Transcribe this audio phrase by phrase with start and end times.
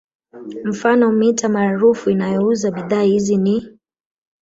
[0.63, 3.79] Mfano mitaa maarufu inayouza bidhaa hizi ni